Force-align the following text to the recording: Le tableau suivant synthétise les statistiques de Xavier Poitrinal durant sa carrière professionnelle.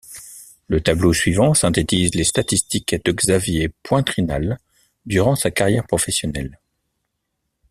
Le 0.67 0.81
tableau 0.81 1.13
suivant 1.13 1.53
synthétise 1.53 2.15
les 2.15 2.23
statistiques 2.23 2.95
de 3.05 3.11
Xavier 3.11 3.69
Poitrinal 3.83 4.57
durant 5.05 5.35
sa 5.35 5.51
carrière 5.51 5.85
professionnelle. 5.85 6.59